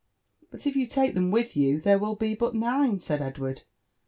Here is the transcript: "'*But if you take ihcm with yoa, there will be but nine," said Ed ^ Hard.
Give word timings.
"'*But 0.49 0.65
if 0.65 0.75
you 0.75 0.87
take 0.87 1.13
ihcm 1.13 1.29
with 1.29 1.51
yoa, 1.53 1.83
there 1.83 1.99
will 1.99 2.15
be 2.15 2.33
but 2.33 2.55
nine," 2.55 2.97
said 2.97 3.21
Ed 3.21 3.35
^ 3.35 3.37
Hard. 3.37 3.65